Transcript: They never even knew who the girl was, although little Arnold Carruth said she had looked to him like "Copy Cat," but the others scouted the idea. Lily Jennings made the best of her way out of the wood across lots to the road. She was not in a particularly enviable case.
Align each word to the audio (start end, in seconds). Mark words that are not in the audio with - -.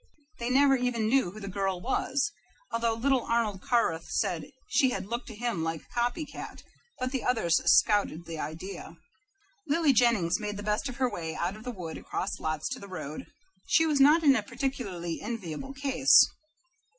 They 0.39 0.49
never 0.49 0.75
even 0.75 1.05
knew 1.09 1.29
who 1.29 1.39
the 1.39 1.47
girl 1.47 1.79
was, 1.79 2.31
although 2.71 2.95
little 2.95 3.21
Arnold 3.21 3.61
Carruth 3.61 4.09
said 4.09 4.45
she 4.67 4.89
had 4.89 5.05
looked 5.05 5.27
to 5.27 5.35
him 5.35 5.63
like 5.63 5.87
"Copy 5.93 6.25
Cat," 6.25 6.63
but 6.97 7.11
the 7.11 7.23
others 7.23 7.61
scouted 7.71 8.25
the 8.25 8.39
idea. 8.39 8.97
Lily 9.67 9.93
Jennings 9.93 10.39
made 10.39 10.57
the 10.57 10.63
best 10.63 10.89
of 10.89 10.95
her 10.95 11.07
way 11.07 11.35
out 11.35 11.55
of 11.55 11.63
the 11.63 11.69
wood 11.71 11.99
across 11.99 12.39
lots 12.39 12.67
to 12.69 12.79
the 12.79 12.87
road. 12.87 13.27
She 13.67 13.85
was 13.85 13.99
not 13.99 14.23
in 14.23 14.35
a 14.35 14.41
particularly 14.41 15.21
enviable 15.21 15.75
case. 15.75 16.27